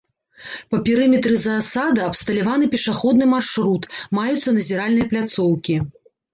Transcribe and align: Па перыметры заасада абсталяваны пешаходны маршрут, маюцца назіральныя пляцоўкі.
Па 0.73 0.77
перыметры 0.87 1.35
заасада 1.47 2.07
абсталяваны 2.09 2.71
пешаходны 2.77 3.25
маршрут, 3.35 3.87
маюцца 4.21 4.57
назіральныя 4.59 5.05
пляцоўкі. 5.15 5.81